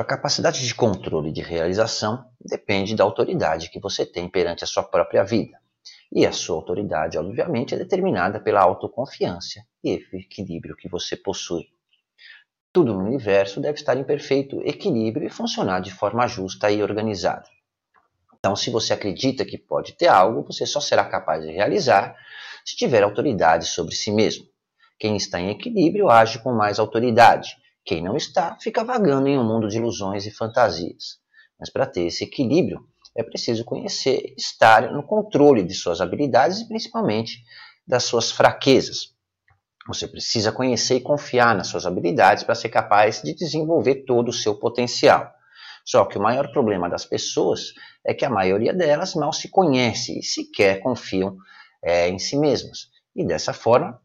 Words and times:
Sua 0.00 0.06
capacidade 0.06 0.66
de 0.66 0.74
controle 0.74 1.28
e 1.28 1.32
de 1.32 1.42
realização 1.42 2.24
depende 2.40 2.96
da 2.96 3.04
autoridade 3.04 3.68
que 3.68 3.78
você 3.78 4.06
tem 4.06 4.30
perante 4.30 4.64
a 4.64 4.66
sua 4.66 4.82
própria 4.82 5.22
vida. 5.22 5.58
E 6.10 6.24
a 6.24 6.32
sua 6.32 6.56
autoridade, 6.56 7.18
obviamente, 7.18 7.74
é 7.74 7.76
determinada 7.76 8.40
pela 8.40 8.62
autoconfiança 8.62 9.60
e 9.84 10.02
equilíbrio 10.14 10.74
que 10.74 10.88
você 10.88 11.18
possui. 11.18 11.68
Tudo 12.72 12.94
no 12.94 13.04
universo 13.04 13.60
deve 13.60 13.78
estar 13.78 13.94
em 13.94 14.02
perfeito 14.02 14.62
equilíbrio 14.62 15.26
e 15.26 15.30
funcionar 15.30 15.80
de 15.80 15.92
forma 15.92 16.26
justa 16.26 16.70
e 16.70 16.82
organizada. 16.82 17.44
Então, 18.38 18.56
se 18.56 18.70
você 18.70 18.94
acredita 18.94 19.44
que 19.44 19.58
pode 19.58 19.92
ter 19.92 20.08
algo, 20.08 20.50
você 20.50 20.64
só 20.64 20.80
será 20.80 21.04
capaz 21.04 21.44
de 21.44 21.52
realizar 21.52 22.16
se 22.64 22.74
tiver 22.74 23.02
autoridade 23.02 23.66
sobre 23.66 23.94
si 23.94 24.10
mesmo. 24.10 24.46
Quem 24.98 25.14
está 25.14 25.38
em 25.38 25.50
equilíbrio 25.50 26.08
age 26.08 26.38
com 26.38 26.54
mais 26.54 26.78
autoridade. 26.78 27.60
Quem 27.84 28.02
não 28.02 28.16
está, 28.16 28.56
fica 28.60 28.84
vagando 28.84 29.28
em 29.28 29.38
um 29.38 29.44
mundo 29.44 29.68
de 29.68 29.78
ilusões 29.78 30.26
e 30.26 30.30
fantasias. 30.30 31.18
Mas 31.58 31.70
para 31.70 31.86
ter 31.86 32.02
esse 32.02 32.24
equilíbrio, 32.24 32.86
é 33.16 33.22
preciso 33.22 33.64
conhecer, 33.64 34.34
estar 34.36 34.92
no 34.92 35.02
controle 35.02 35.62
de 35.62 35.74
suas 35.74 36.00
habilidades 36.00 36.60
e 36.60 36.68
principalmente 36.68 37.42
das 37.86 38.04
suas 38.04 38.30
fraquezas. 38.30 39.14
Você 39.86 40.06
precisa 40.06 40.52
conhecer 40.52 40.96
e 40.96 41.00
confiar 41.00 41.54
nas 41.54 41.66
suas 41.66 41.86
habilidades 41.86 42.44
para 42.44 42.54
ser 42.54 42.68
capaz 42.68 43.22
de 43.22 43.34
desenvolver 43.34 44.04
todo 44.04 44.28
o 44.28 44.32
seu 44.32 44.54
potencial. 44.54 45.32
Só 45.84 46.04
que 46.04 46.18
o 46.18 46.22
maior 46.22 46.52
problema 46.52 46.88
das 46.88 47.04
pessoas 47.04 47.72
é 48.06 48.14
que 48.14 48.24
a 48.24 48.30
maioria 48.30 48.72
delas 48.72 49.14
mal 49.14 49.32
se 49.32 49.48
conhece 49.48 50.18
e 50.18 50.22
sequer 50.22 50.80
confiam 50.80 51.36
é, 51.82 52.08
em 52.08 52.18
si 52.18 52.36
mesmas. 52.36 52.90
E 53.16 53.26
dessa 53.26 53.52
forma, 53.52 54.00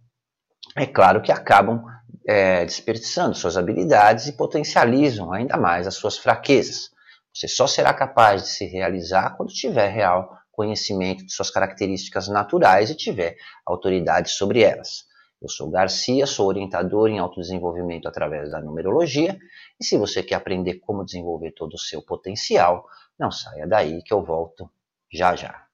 é 0.76 0.86
claro 0.86 1.22
que 1.22 1.32
acabam 1.32 1.84
é, 2.28 2.66
desperdiçando 2.66 3.36
suas 3.36 3.58
habilidades 3.58 4.28
e 4.28 4.34
potencializam 4.34 5.32
ainda 5.32 5.58
mais 5.58 5.88
as 5.88 5.96
suas 5.96 6.18
fraquezas. 6.18 6.90
Você 7.34 7.48
só 7.48 7.68
será 7.68 7.94
capaz 7.94 8.44
de 8.44 8.50
se 8.50 8.66
realizar 8.66 9.36
quando 9.36 9.54
tiver 9.54 9.90
real 9.90 10.38
conhecimento 10.52 11.26
de 11.26 11.34
suas 11.34 11.52
características 11.52 12.30
naturais 12.30 12.90
e 12.90 12.96
tiver 12.96 13.36
autoridade 13.66 14.30
sobre 14.30 14.62
elas. 14.62 15.04
Eu 15.42 15.50
sou 15.50 15.70
Garcia, 15.70 16.26
sou 16.26 16.48
orientador 16.48 17.10
em 17.10 17.20
autodesenvolvimento 17.20 18.08
através 18.08 18.52
da 18.52 18.62
numerologia. 18.62 19.38
E 19.80 19.86
se 19.86 19.98
você 19.98 20.24
quer 20.24 20.36
aprender 20.36 20.76
como 20.76 21.04
desenvolver 21.04 21.52
todo 21.52 21.74
o 21.74 21.80
seu 21.80 22.02
potencial, 22.02 22.88
não 23.20 23.30
saia 23.30 23.68
daí 23.68 24.02
que 24.02 24.14
eu 24.14 24.24
volto 24.24 24.70
já 25.12 25.36
já. 25.36 25.65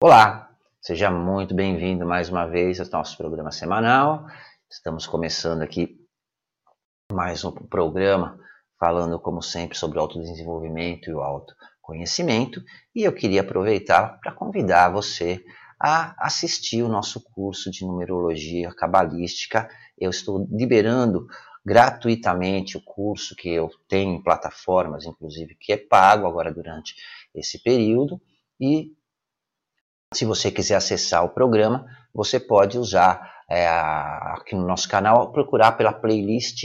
Olá, 0.00 0.56
seja 0.80 1.10
muito 1.10 1.56
bem-vindo 1.56 2.06
mais 2.06 2.28
uma 2.28 2.46
vez 2.46 2.78
ao 2.78 2.86
nosso 2.86 3.16
programa 3.16 3.50
semanal. 3.50 4.28
Estamos 4.70 5.08
começando 5.08 5.62
aqui 5.62 5.98
mais 7.12 7.44
um 7.44 7.50
programa 7.50 8.38
falando, 8.78 9.18
como 9.18 9.42
sempre, 9.42 9.76
sobre 9.76 9.98
o 9.98 10.00
autodesenvolvimento 10.00 11.10
e 11.10 11.12
o 11.14 11.20
autoconhecimento. 11.20 12.62
E 12.94 13.02
eu 13.02 13.12
queria 13.12 13.40
aproveitar 13.40 14.20
para 14.20 14.30
convidar 14.30 14.88
você 14.88 15.44
a 15.80 16.14
assistir 16.24 16.84
o 16.84 16.88
nosso 16.88 17.20
curso 17.32 17.68
de 17.68 17.84
numerologia 17.84 18.72
cabalística. 18.76 19.68
Eu 19.98 20.10
estou 20.10 20.46
liberando 20.48 21.26
gratuitamente 21.66 22.76
o 22.76 22.84
curso 22.84 23.34
que 23.34 23.48
eu 23.48 23.68
tenho 23.88 24.14
em 24.14 24.22
plataformas, 24.22 25.04
inclusive, 25.04 25.56
que 25.56 25.72
é 25.72 25.76
pago 25.76 26.24
agora 26.24 26.54
durante 26.54 26.94
esse 27.34 27.60
período. 27.60 28.22
E 28.60 28.96
se 30.14 30.24
você 30.24 30.50
quiser 30.50 30.76
acessar 30.76 31.24
o 31.24 31.28
programa, 31.28 31.86
você 32.12 32.40
pode 32.40 32.78
usar 32.78 33.42
é, 33.48 33.66
aqui 33.66 34.54
no 34.54 34.66
nosso 34.66 34.88
canal, 34.88 35.32
procurar 35.32 35.72
pela 35.72 35.92
playlist 35.92 36.64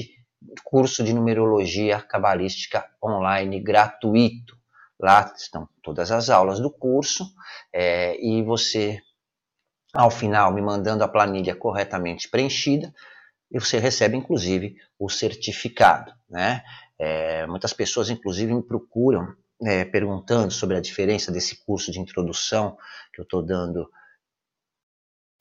curso 0.63 1.03
de 1.03 1.13
numerologia 1.13 2.01
cabalística 2.01 2.85
online 3.03 3.59
gratuito. 3.59 4.57
Lá 4.99 5.33
estão 5.35 5.67
todas 5.81 6.11
as 6.11 6.29
aulas 6.29 6.59
do 6.59 6.71
curso 6.71 7.25
é, 7.73 8.17
e 8.23 8.41
você, 8.43 9.01
ao 9.93 10.09
final, 10.09 10.53
me 10.53 10.61
mandando 10.61 11.03
a 11.03 11.07
planilha 11.07 11.55
corretamente 11.55 12.29
preenchida, 12.29 12.93
você 13.51 13.77
recebe 13.77 14.15
inclusive 14.15 14.77
o 14.97 15.09
certificado. 15.09 16.13
Né? 16.29 16.63
É, 16.97 17.45
muitas 17.47 17.73
pessoas, 17.73 18.09
inclusive, 18.09 18.53
me 18.53 18.63
procuram 18.63 19.35
é, 19.65 19.85
perguntando 19.85 20.51
sobre 20.51 20.77
a 20.77 20.81
diferença 20.81 21.31
desse 21.31 21.63
curso 21.65 21.91
de 21.91 21.99
introdução 21.99 22.77
que 23.13 23.21
eu 23.21 23.23
estou 23.23 23.43
dando 23.43 23.89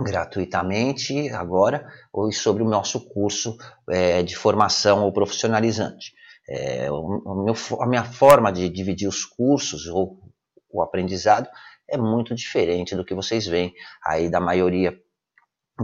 gratuitamente 0.01 1.31
agora 1.31 1.87
ou 2.13 2.31
sobre 2.33 2.63
o 2.63 2.69
nosso 2.69 3.09
curso 3.09 3.57
é, 3.89 4.23
de 4.23 4.37
formação 4.37 5.05
ou 5.05 5.13
profissionalizante. 5.13 6.15
É, 6.49 6.91
o, 6.91 7.45
meu, 7.45 7.55
a 7.81 7.87
minha 7.87 8.05
forma 8.05 8.53
de 8.53 8.69
dividir 8.69 9.09
os 9.09 9.25
cursos 9.25 9.87
ou 9.87 10.19
o 10.69 10.83
aprendizado 10.83 11.49
é 11.89 11.97
muito 11.97 12.35
diferente 12.35 12.97
do 12.97 13.05
que 13.05 13.15
vocês 13.15 13.47
veem 13.47 13.73
aí 14.05 14.29
da 14.29 14.41
maioria 14.41 14.99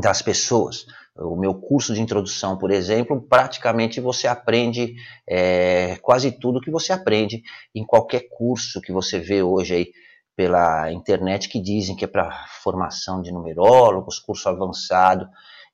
das 0.01 0.23
pessoas. 0.23 0.87
O 1.19 1.37
meu 1.37 1.53
curso 1.55 1.93
de 1.93 2.01
introdução, 2.01 2.57
por 2.57 2.71
exemplo, 2.71 3.21
praticamente 3.21 4.01
você 4.01 4.29
aprende 4.29 4.95
é, 5.29 5.97
quase 6.01 6.31
tudo 6.31 6.61
que 6.61 6.71
você 6.71 6.93
aprende 6.93 7.43
em 7.75 7.85
qualquer 7.85 8.29
curso 8.31 8.81
que 8.81 8.93
você 8.93 9.19
vê 9.19 9.43
hoje 9.43 9.75
aí 9.75 9.93
pela 10.37 10.93
internet 10.93 11.49
que 11.49 11.61
dizem 11.61 11.97
que 11.97 12.05
é 12.05 12.09
para 12.09 12.47
formação 12.63 13.21
de 13.21 13.33
numerólogos, 13.33 14.21
curso 14.21 14.49
avançado 14.49 15.29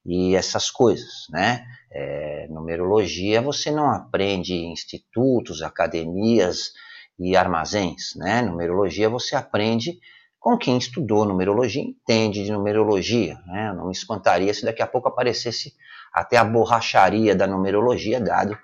e 0.06 0.34
essas 0.34 0.71
coisas, 0.71 1.27
né? 1.28 1.66
É, 1.93 2.47
numerologia 2.49 3.43
você 3.43 3.71
não 3.71 3.91
aprende 3.91 4.55
em 4.55 4.72
institutos, 4.72 5.62
academias 5.62 6.72
e 7.19 7.37
armazéns, 7.37 8.15
né? 8.16 8.41
Numerologia 8.41 9.11
você 9.11 9.37
aprende 9.37 9.99
com 10.44 10.59
quem 10.59 10.77
estudou 10.77 11.25
numerologia, 11.25 11.82
entende 11.82 12.44
de 12.44 12.53
numerologia, 12.53 13.41
né? 13.47 13.72
Não 13.72 13.87
me 13.87 13.93
espantaria 13.93 14.53
se 14.53 14.62
daqui 14.62 14.82
a 14.82 14.87
pouco 14.87 15.09
aparecesse 15.09 15.75
até 16.12 16.37
a 16.37 16.44
borracharia 16.44 17.34
da 17.34 17.47
numerologia, 17.47 18.21
dado 18.21 18.55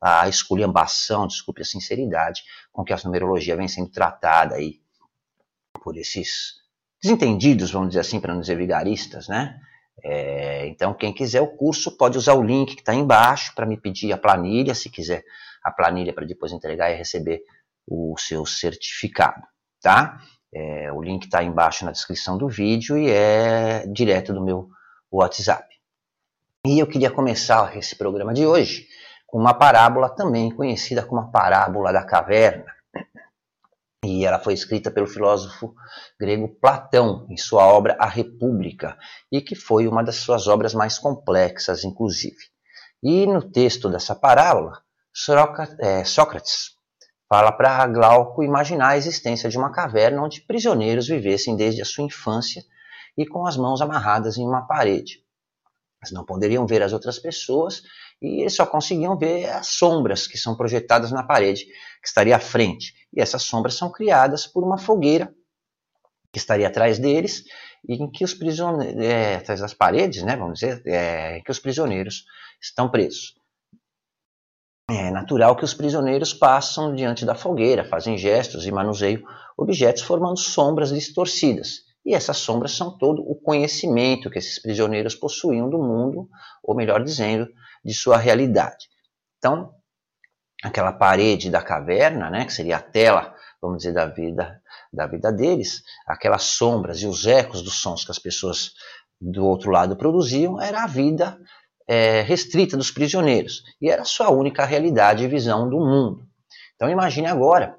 a 0.00 0.26
esculhambação, 0.30 1.26
desculpe 1.26 1.60
a 1.60 1.64
sinceridade, 1.66 2.42
com 2.72 2.82
que 2.82 2.90
a 2.90 2.96
numerologia 3.04 3.54
vem 3.54 3.68
sendo 3.68 3.90
tratada 3.90 4.54
aí 4.54 4.80
por 5.84 5.98
esses 5.98 6.54
desentendidos, 7.02 7.70
vamos 7.70 7.88
dizer 7.88 8.00
assim, 8.00 8.18
para 8.18 8.32
não 8.32 8.40
dizer 8.40 8.56
vigaristas, 8.56 9.28
né? 9.28 9.60
É, 10.02 10.66
então, 10.68 10.94
quem 10.94 11.12
quiser 11.12 11.42
o 11.42 11.54
curso 11.54 11.98
pode 11.98 12.16
usar 12.16 12.32
o 12.32 12.42
link 12.42 12.74
que 12.74 12.80
está 12.80 12.94
embaixo 12.94 13.54
para 13.54 13.66
me 13.66 13.76
pedir 13.76 14.10
a 14.10 14.16
planilha, 14.16 14.74
se 14.74 14.88
quiser 14.88 15.22
a 15.62 15.70
planilha 15.70 16.14
para 16.14 16.24
depois 16.24 16.50
entregar 16.50 16.90
e 16.90 16.94
receber 16.94 17.42
o 17.86 18.16
seu 18.16 18.46
certificado, 18.46 19.42
tá? 19.82 20.18
É, 20.58 20.90
o 20.92 21.02
link 21.02 21.24
está 21.24 21.42
embaixo 21.42 21.84
na 21.84 21.90
descrição 21.90 22.38
do 22.38 22.48
vídeo 22.48 22.96
e 22.96 23.10
é 23.10 23.86
direto 23.86 24.32
do 24.32 24.42
meu 24.42 24.68
WhatsApp. 25.12 25.66
E 26.66 26.78
eu 26.78 26.86
queria 26.86 27.10
começar 27.10 27.76
esse 27.76 27.94
programa 27.96 28.32
de 28.32 28.46
hoje 28.46 28.86
com 29.26 29.38
uma 29.38 29.52
parábola 29.52 30.08
também 30.08 30.50
conhecida 30.50 31.04
como 31.04 31.20
a 31.20 31.26
parábola 31.26 31.92
da 31.92 32.02
caverna 32.04 32.76
e 34.06 34.24
ela 34.24 34.38
foi 34.38 34.54
escrita 34.54 34.90
pelo 34.90 35.06
filósofo 35.06 35.74
grego 36.18 36.48
Platão 36.60 37.26
em 37.28 37.36
sua 37.36 37.66
obra 37.66 37.96
A 37.98 38.06
República, 38.06 38.96
e 39.30 39.40
que 39.40 39.54
foi 39.54 39.88
uma 39.88 40.02
das 40.02 40.16
suas 40.16 40.46
obras 40.46 40.74
mais 40.74 40.98
complexas, 40.98 41.84
inclusive. 41.84 42.36
E 43.02 43.26
no 43.26 43.42
texto 43.42 43.88
dessa 43.88 44.14
parábola, 44.14 44.80
é, 45.80 46.04
Sócrates 46.04 46.75
fala 47.28 47.52
para 47.52 47.86
Glauco 47.86 48.42
imaginar 48.42 48.90
a 48.90 48.96
existência 48.96 49.48
de 49.48 49.58
uma 49.58 49.72
caverna 49.72 50.22
onde 50.22 50.40
prisioneiros 50.40 51.08
vivessem 51.08 51.56
desde 51.56 51.82
a 51.82 51.84
sua 51.84 52.04
infância 52.04 52.64
e 53.16 53.26
com 53.26 53.46
as 53.46 53.56
mãos 53.56 53.80
amarradas 53.80 54.36
em 54.36 54.46
uma 54.46 54.66
parede. 54.66 55.24
Eles 56.02 56.12
não 56.12 56.24
poderiam 56.24 56.66
ver 56.66 56.82
as 56.82 56.92
outras 56.92 57.18
pessoas 57.18 57.82
e 58.20 58.42
eles 58.42 58.54
só 58.54 58.64
conseguiam 58.64 59.16
ver 59.18 59.48
as 59.50 59.68
sombras 59.68 60.26
que 60.26 60.38
são 60.38 60.56
projetadas 60.56 61.10
na 61.10 61.22
parede 61.22 61.64
que 61.64 62.08
estaria 62.08 62.36
à 62.36 62.40
frente. 62.40 62.94
E 63.12 63.20
essas 63.20 63.42
sombras 63.42 63.74
são 63.74 63.90
criadas 63.90 64.46
por 64.46 64.62
uma 64.62 64.78
fogueira 64.78 65.34
que 66.32 66.38
estaria 66.38 66.68
atrás 66.68 66.98
deles 66.98 67.44
e 67.88 67.94
em 67.94 68.10
que 68.10 68.24
os 68.24 68.34
prisioneiros, 68.34 69.02
é, 69.02 69.36
atrás 69.36 69.60
das 69.60 69.74
paredes, 69.74 70.22
né, 70.22 70.36
vamos 70.36 70.60
dizer, 70.60 70.82
é, 70.86 71.38
em 71.38 71.42
que 71.42 71.50
os 71.50 71.58
prisioneiros 71.58 72.24
estão 72.60 72.90
presos. 72.90 73.34
É 74.88 75.10
natural 75.10 75.56
que 75.56 75.64
os 75.64 75.74
prisioneiros 75.74 76.32
passam 76.32 76.94
diante 76.94 77.24
da 77.24 77.34
fogueira, 77.34 77.84
fazem 77.84 78.16
gestos 78.16 78.66
e 78.66 78.72
manuseiam 78.72 79.22
objetos 79.56 80.02
formando 80.02 80.38
sombras 80.38 80.90
distorcidas. 80.90 81.84
E 82.04 82.14
essas 82.14 82.36
sombras 82.36 82.72
são 82.72 82.96
todo 82.96 83.20
o 83.20 83.34
conhecimento 83.34 84.30
que 84.30 84.38
esses 84.38 84.62
prisioneiros 84.62 85.16
possuíam 85.16 85.68
do 85.68 85.78
mundo, 85.78 86.28
ou 86.62 86.74
melhor 86.76 87.02
dizendo, 87.02 87.48
de 87.84 87.92
sua 87.92 88.16
realidade. 88.16 88.86
Então, 89.38 89.74
aquela 90.62 90.92
parede 90.92 91.50
da 91.50 91.60
caverna, 91.60 92.30
né, 92.30 92.44
que 92.44 92.52
seria 92.52 92.76
a 92.76 92.82
tela 92.82 93.34
vamos 93.60 93.78
dizer, 93.78 93.92
da 93.92 94.06
vida, 94.06 94.60
da 94.92 95.06
vida 95.06 95.32
deles, 95.32 95.82
aquelas 96.06 96.42
sombras 96.44 97.00
e 97.00 97.06
os 97.06 97.26
ecos 97.26 97.62
dos 97.62 97.74
sons 97.74 98.04
que 98.04 98.10
as 98.10 98.18
pessoas 98.18 98.72
do 99.20 99.44
outro 99.44 99.70
lado 99.70 99.96
produziam, 99.96 100.60
era 100.60 100.84
a 100.84 100.86
vida 100.86 101.38
é, 101.86 102.22
restrita 102.22 102.76
dos 102.76 102.90
prisioneiros. 102.90 103.62
E 103.80 103.88
era 103.88 104.04
sua 104.04 104.30
única 104.30 104.64
realidade 104.64 105.24
e 105.24 105.28
visão 105.28 105.68
do 105.68 105.78
mundo. 105.78 106.26
Então 106.74 106.90
imagine 106.90 107.26
agora 107.26 107.76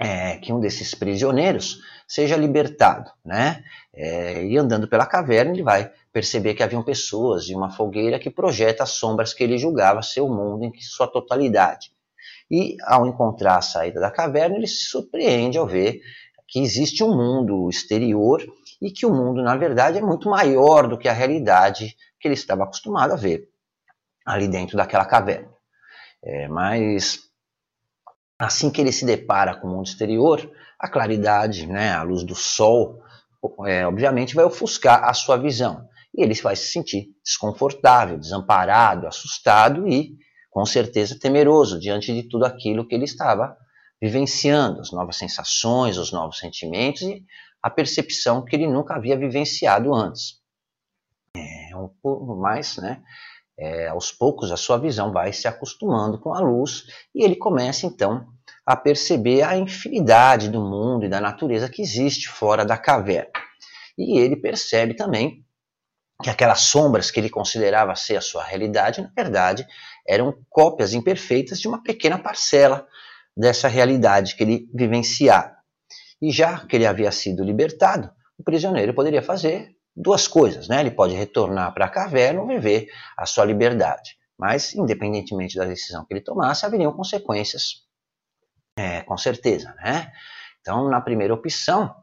é, 0.00 0.36
que 0.38 0.52
um 0.52 0.60
desses 0.60 0.94
prisioneiros 0.94 1.78
seja 2.06 2.36
libertado, 2.36 3.10
né? 3.24 3.62
É, 3.94 4.44
e 4.44 4.58
andando 4.58 4.88
pela 4.88 5.06
caverna, 5.06 5.52
ele 5.52 5.62
vai 5.62 5.90
perceber 6.12 6.54
que 6.54 6.62
haviam 6.62 6.82
pessoas 6.82 7.48
e 7.48 7.54
uma 7.54 7.70
fogueira 7.70 8.18
que 8.18 8.30
projeta 8.30 8.82
as 8.82 8.90
sombras 8.90 9.32
que 9.32 9.42
ele 9.42 9.56
julgava 9.56 10.02
ser 10.02 10.20
o 10.20 10.28
mundo 10.28 10.64
em 10.64 10.72
sua 10.80 11.06
totalidade. 11.06 11.90
E 12.50 12.76
ao 12.84 13.06
encontrar 13.06 13.56
a 13.56 13.62
saída 13.62 14.00
da 14.00 14.10
caverna, 14.10 14.56
ele 14.56 14.66
se 14.66 14.84
surpreende 14.84 15.56
ao 15.56 15.66
ver 15.66 16.00
que 16.46 16.60
existe 16.60 17.02
um 17.02 17.16
mundo 17.16 17.70
exterior 17.70 18.42
e 18.80 18.90
que 18.90 19.06
o 19.06 19.14
mundo, 19.14 19.42
na 19.42 19.56
verdade, 19.56 19.98
é 19.98 20.02
muito 20.02 20.28
maior 20.28 20.86
do 20.86 20.98
que 20.98 21.08
a 21.08 21.12
realidade 21.12 21.96
que 22.22 22.28
ele 22.28 22.34
estava 22.34 22.62
acostumado 22.62 23.12
a 23.12 23.16
ver 23.16 23.48
ali 24.24 24.46
dentro 24.46 24.76
daquela 24.76 25.04
caverna. 25.04 25.50
É, 26.24 26.46
mas 26.46 27.18
assim 28.38 28.70
que 28.70 28.80
ele 28.80 28.92
se 28.92 29.04
depara 29.04 29.56
com 29.56 29.66
o 29.66 29.70
mundo 29.70 29.86
exterior, 29.86 30.48
a 30.78 30.88
claridade, 30.88 31.66
né, 31.66 31.92
a 31.92 32.02
luz 32.02 32.22
do 32.22 32.34
sol, 32.34 33.02
é, 33.66 33.84
obviamente 33.84 34.34
vai 34.34 34.44
ofuscar 34.44 35.04
a 35.04 35.12
sua 35.12 35.36
visão. 35.36 35.88
E 36.16 36.22
ele 36.22 36.34
vai 36.34 36.54
se 36.54 36.68
sentir 36.68 37.08
desconfortável, 37.24 38.18
desamparado, 38.18 39.06
assustado 39.06 39.88
e, 39.88 40.16
com 40.50 40.64
certeza, 40.64 41.18
temeroso 41.18 41.80
diante 41.80 42.14
de 42.14 42.28
tudo 42.28 42.44
aquilo 42.44 42.86
que 42.86 42.94
ele 42.94 43.04
estava 43.04 43.56
vivenciando, 44.00 44.80
as 44.80 44.92
novas 44.92 45.16
sensações, 45.16 45.96
os 45.96 46.12
novos 46.12 46.38
sentimentos 46.38 47.02
e 47.02 47.24
a 47.62 47.70
percepção 47.70 48.44
que 48.44 48.54
ele 48.54 48.66
nunca 48.66 48.94
havia 48.94 49.16
vivenciado 49.16 49.94
antes. 49.94 50.41
É 51.36 51.76
um 51.76 51.88
pouco 52.02 52.36
mais, 52.36 52.76
né? 52.76 53.02
É, 53.58 53.88
aos 53.88 54.10
poucos 54.12 54.50
a 54.50 54.56
sua 54.56 54.78
visão 54.78 55.12
vai 55.12 55.32
se 55.32 55.46
acostumando 55.46 56.18
com 56.18 56.34
a 56.34 56.40
luz 56.40 56.86
e 57.14 57.22
ele 57.24 57.36
começa 57.36 57.86
então 57.86 58.26
a 58.64 58.76
perceber 58.76 59.42
a 59.42 59.56
infinidade 59.56 60.48
do 60.48 60.60
mundo 60.60 61.04
e 61.04 61.08
da 61.08 61.20
natureza 61.20 61.68
que 61.68 61.82
existe 61.82 62.28
fora 62.28 62.64
da 62.64 62.76
caverna. 62.76 63.30
E 63.96 64.18
ele 64.18 64.36
percebe 64.36 64.94
também 64.94 65.44
que 66.22 66.30
aquelas 66.30 66.60
sombras 66.60 67.10
que 67.10 67.18
ele 67.18 67.28
considerava 67.28 67.94
ser 67.94 68.16
a 68.16 68.20
sua 68.20 68.44
realidade, 68.44 69.00
na 69.00 69.10
verdade, 69.14 69.66
eram 70.06 70.34
cópias 70.48 70.94
imperfeitas 70.94 71.60
de 71.60 71.68
uma 71.68 71.82
pequena 71.82 72.18
parcela 72.18 72.86
dessa 73.36 73.68
realidade 73.68 74.36
que 74.36 74.42
ele 74.42 74.68
vivenciava. 74.72 75.56
E 76.20 76.30
já 76.30 76.64
que 76.66 76.76
ele 76.76 76.86
havia 76.86 77.10
sido 77.10 77.42
libertado, 77.42 78.10
o 78.38 78.44
prisioneiro 78.44 78.94
poderia 78.94 79.22
fazer 79.22 79.74
duas 79.94 80.26
coisas, 80.26 80.68
né? 80.68 80.80
Ele 80.80 80.90
pode 80.90 81.14
retornar 81.14 81.72
para 81.74 81.86
a 81.86 81.90
caverna 81.90 82.40
ou 82.40 82.46
viver 82.46 82.88
a 83.16 83.26
sua 83.26 83.44
liberdade. 83.44 84.16
Mas, 84.38 84.74
independentemente 84.74 85.56
da 85.56 85.64
decisão 85.64 86.04
que 86.04 86.14
ele 86.14 86.20
tomasse, 86.20 86.66
haveriam 86.66 86.92
consequências, 86.92 87.86
é, 88.76 89.02
com 89.02 89.16
certeza, 89.16 89.74
né? 89.74 90.12
Então, 90.60 90.88
na 90.88 91.00
primeira 91.00 91.34
opção, 91.34 91.94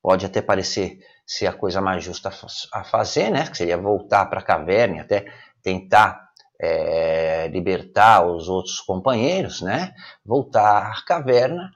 pode 0.00 0.24
até 0.24 0.40
parecer 0.40 0.98
ser 1.26 1.46
a 1.46 1.52
coisa 1.52 1.80
mais 1.80 2.02
justa 2.04 2.30
a 2.72 2.84
fazer, 2.84 3.30
né? 3.30 3.48
Que 3.48 3.56
seria 3.56 3.76
voltar 3.76 4.26
para 4.26 4.40
a 4.40 4.44
caverna 4.44 4.96
e 4.96 5.00
até 5.00 5.26
tentar 5.62 6.28
é, 6.60 7.48
libertar 7.48 8.26
os 8.26 8.48
outros 8.48 8.80
companheiros, 8.80 9.60
né? 9.60 9.92
Voltar 10.24 10.92
à 10.92 11.04
caverna, 11.04 11.70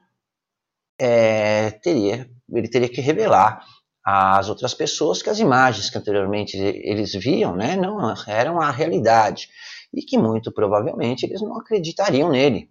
é, 0.98 1.70
teria, 1.70 2.30
ele 2.52 2.68
teria 2.68 2.88
que 2.88 3.00
revelar 3.00 3.64
às 4.04 4.49
outras 4.49 4.75
pessoas 4.75 5.22
que 5.22 5.31
as 5.31 5.38
imagens 5.38 5.88
que 5.88 5.99
anteriormente 5.99 6.56
eles 6.56 7.14
viam, 7.14 7.54
né, 7.54 7.76
não 7.76 8.14
eram 8.26 8.60
a 8.60 8.70
realidade 8.70 9.49
e 9.94 10.02
que 10.02 10.19
muito 10.19 10.50
provavelmente 10.50 11.25
eles 11.25 11.40
não 11.40 11.56
acreditariam 11.56 12.31
nele. 12.31 12.70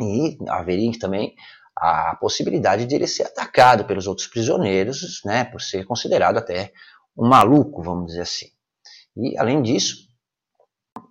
E 0.00 0.38
haveria 0.48 0.90
também 0.98 1.34
a 1.76 2.16
possibilidade 2.16 2.84
de 2.84 2.94
ele 2.94 3.06
ser 3.06 3.24
atacado 3.24 3.84
pelos 3.84 4.06
outros 4.06 4.26
prisioneiros, 4.26 5.20
né, 5.24 5.44
por 5.44 5.60
ser 5.60 5.86
considerado 5.86 6.36
até 6.36 6.72
um 7.16 7.26
maluco, 7.26 7.82
vamos 7.82 8.08
dizer 8.08 8.22
assim. 8.22 8.46
E 9.16 9.38
além 9.38 9.62
disso, 9.62 10.08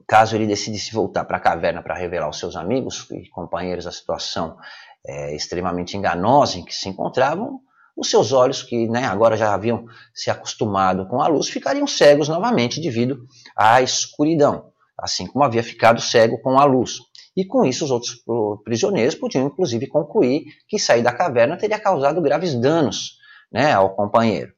caso 0.07 0.35
ele 0.35 0.47
decidisse 0.47 0.93
voltar 0.93 1.25
para 1.25 1.37
a 1.37 1.41
caverna 1.41 1.81
para 1.81 1.95
revelar 1.95 2.25
aos 2.25 2.39
seus 2.39 2.55
amigos 2.55 3.07
e 3.11 3.27
companheiros 3.29 3.87
a 3.87 3.91
situação 3.91 4.57
é, 5.05 5.35
extremamente 5.35 5.97
enganosa 5.97 6.57
em 6.57 6.65
que 6.65 6.73
se 6.73 6.89
encontravam, 6.89 7.61
os 7.99 8.09
seus 8.09 8.31
olhos, 8.31 8.63
que 8.63 8.87
né, 8.87 9.05
agora 9.05 9.35
já 9.35 9.53
haviam 9.53 9.85
se 10.13 10.29
acostumado 10.29 11.05
com 11.07 11.21
a 11.21 11.27
luz, 11.27 11.49
ficariam 11.49 11.85
cegos 11.85 12.29
novamente 12.29 12.79
devido 12.79 13.25
à 13.55 13.81
escuridão, 13.81 14.71
assim 14.97 15.27
como 15.27 15.43
havia 15.43 15.61
ficado 15.61 16.01
cego 16.01 16.41
com 16.41 16.57
a 16.57 16.63
luz. 16.63 16.99
E 17.35 17.45
com 17.45 17.65
isso, 17.65 17.85
os 17.85 17.91
outros 17.91 18.23
prisioneiros 18.63 19.15
podiam, 19.15 19.45
inclusive, 19.45 19.87
concluir 19.87 20.45
que 20.67 20.79
sair 20.79 21.01
da 21.01 21.11
caverna 21.11 21.57
teria 21.57 21.79
causado 21.79 22.21
graves 22.21 22.55
danos 22.55 23.17
né, 23.51 23.73
ao 23.73 23.95
companheiro. 23.95 24.53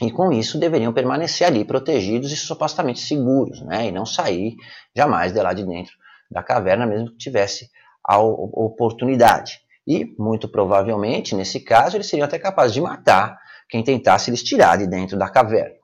E 0.00 0.10
com 0.10 0.32
isso, 0.32 0.58
deveriam 0.58 0.92
permanecer 0.92 1.46
ali 1.46 1.64
protegidos 1.64 2.32
e 2.32 2.36
supostamente 2.36 3.00
seguros, 3.00 3.60
né, 3.62 3.88
e 3.88 3.92
não 3.92 4.06
sair 4.06 4.54
jamais 4.96 5.32
de 5.32 5.40
lá 5.40 5.52
de 5.52 5.64
dentro 5.64 5.92
da 6.30 6.42
caverna, 6.42 6.86
mesmo 6.86 7.10
que 7.10 7.18
tivesse 7.18 7.68
a 8.04 8.18
oportunidade. 8.18 9.60
E, 9.86 10.14
muito 10.18 10.48
provavelmente, 10.48 11.34
nesse 11.34 11.60
caso, 11.60 11.96
eles 11.96 12.06
seriam 12.06 12.26
até 12.26 12.38
capazes 12.38 12.74
de 12.74 12.80
matar 12.80 13.38
quem 13.68 13.82
tentasse 13.82 14.30
lhes 14.30 14.42
tirar 14.42 14.78
de 14.78 14.86
dentro 14.86 15.18
da 15.18 15.28
caverna. 15.28 15.76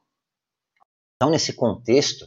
Então, 1.16 1.30
nesse 1.30 1.52
contexto, 1.52 2.26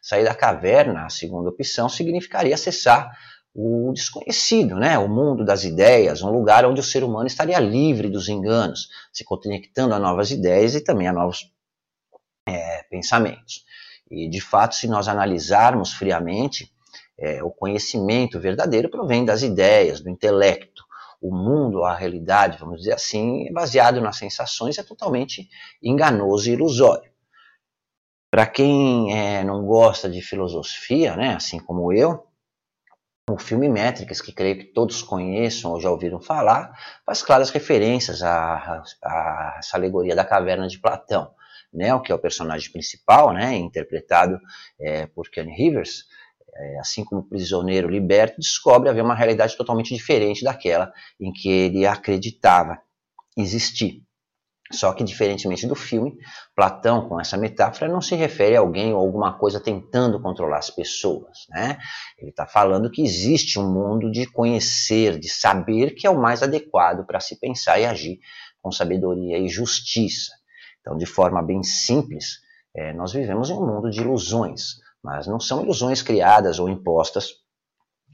sair 0.00 0.24
da 0.24 0.34
caverna, 0.34 1.06
a 1.06 1.10
segunda 1.10 1.48
opção, 1.48 1.88
significaria 1.88 2.54
acessar 2.54 3.16
o 3.54 3.92
desconhecido, 3.92 4.76
né? 4.76 4.98
o 4.98 5.08
mundo 5.08 5.44
das 5.44 5.62
ideias, 5.62 6.22
um 6.22 6.30
lugar 6.30 6.64
onde 6.64 6.80
o 6.80 6.84
ser 6.84 7.04
humano 7.04 7.26
estaria 7.26 7.60
livre 7.60 8.08
dos 8.08 8.28
enganos, 8.28 8.88
se 9.12 9.24
conectando 9.24 9.94
a 9.94 9.98
novas 9.98 10.30
ideias 10.30 10.74
e 10.74 10.82
também 10.82 11.06
a 11.06 11.12
novos 11.12 11.52
é, 12.48 12.82
pensamentos. 12.84 13.64
E, 14.10 14.28
de 14.28 14.40
fato, 14.40 14.74
se 14.74 14.88
nós 14.88 15.06
analisarmos 15.06 15.92
friamente, 15.92 16.72
é, 17.18 17.42
o 17.42 17.50
conhecimento 17.50 18.40
verdadeiro 18.40 18.90
provém 18.90 19.24
das 19.24 19.42
ideias, 19.42 20.00
do 20.00 20.10
intelecto, 20.10 20.82
o 21.22 21.32
mundo, 21.32 21.84
a 21.84 21.94
realidade, 21.94 22.58
vamos 22.58 22.78
dizer 22.78 22.94
assim, 22.94 23.46
é 23.46 23.52
baseado 23.52 24.00
nas 24.00 24.16
sensações, 24.16 24.76
é 24.76 24.82
totalmente 24.82 25.48
enganoso 25.80 26.50
e 26.50 26.52
ilusório. 26.52 27.10
Para 28.28 28.46
quem 28.46 29.16
é, 29.16 29.44
não 29.44 29.64
gosta 29.64 30.10
de 30.10 30.20
filosofia, 30.20 31.14
né, 31.14 31.34
assim 31.34 31.60
como 31.60 31.92
eu, 31.92 32.26
o 33.30 33.38
filme 33.38 33.68
Métricas, 33.68 34.20
que 34.20 34.32
creio 34.32 34.58
que 34.58 34.64
todos 34.64 35.00
conheçam 35.00 35.70
ou 35.70 35.80
já 35.80 35.90
ouviram 35.90 36.20
falar, 36.20 36.72
faz 37.06 37.22
claras 37.22 37.50
referências 37.50 38.20
a, 38.22 38.82
essa 39.58 39.76
alegoria 39.76 40.16
da 40.16 40.24
caverna 40.24 40.66
de 40.66 40.80
Platão, 40.80 41.32
né, 41.72 41.94
o 41.94 42.00
que 42.00 42.10
é 42.10 42.14
o 42.14 42.18
personagem 42.18 42.72
principal, 42.72 43.32
né, 43.32 43.54
interpretado 43.54 44.40
é, 44.80 45.06
por 45.06 45.30
Ken 45.30 45.44
Rivers, 45.44 46.04
assim 46.80 47.04
como 47.04 47.20
o 47.20 47.28
prisioneiro 47.28 47.88
liberto, 47.88 48.40
descobre 48.40 48.88
haver 48.88 49.02
uma 49.02 49.14
realidade 49.14 49.56
totalmente 49.56 49.94
diferente 49.94 50.44
daquela 50.44 50.92
em 51.20 51.32
que 51.32 51.48
ele 51.48 51.86
acreditava 51.86 52.78
existir. 53.36 54.02
Só 54.72 54.92
que, 54.94 55.04
diferentemente 55.04 55.66
do 55.66 55.74
filme, 55.74 56.16
Platão, 56.56 57.06
com 57.06 57.20
essa 57.20 57.36
metáfora, 57.36 57.92
não 57.92 58.00
se 58.00 58.14
refere 58.14 58.56
a 58.56 58.60
alguém 58.60 58.92
ou 58.92 59.00
alguma 59.00 59.38
coisa 59.38 59.60
tentando 59.60 60.20
controlar 60.20 60.58
as 60.58 60.70
pessoas. 60.70 61.46
Né? 61.50 61.76
Ele 62.18 62.30
está 62.30 62.46
falando 62.46 62.90
que 62.90 63.02
existe 63.02 63.58
um 63.58 63.70
mundo 63.70 64.10
de 64.10 64.26
conhecer, 64.26 65.18
de 65.18 65.28
saber, 65.28 65.94
que 65.94 66.06
é 66.06 66.10
o 66.10 66.18
mais 66.18 66.42
adequado 66.42 67.04
para 67.06 67.20
se 67.20 67.38
pensar 67.38 67.78
e 67.78 67.84
agir 67.84 68.18
com 68.62 68.72
sabedoria 68.72 69.38
e 69.38 69.48
justiça. 69.48 70.32
Então, 70.80 70.96
de 70.96 71.06
forma 71.06 71.42
bem 71.42 71.62
simples, 71.62 72.40
é, 72.74 72.92
nós 72.94 73.12
vivemos 73.12 73.50
em 73.50 73.54
um 73.54 73.66
mundo 73.66 73.90
de 73.90 74.00
ilusões. 74.00 74.76
Mas 75.02 75.26
não 75.26 75.40
são 75.40 75.62
ilusões 75.62 76.02
criadas 76.02 76.58
ou 76.58 76.68
impostas 76.68 77.30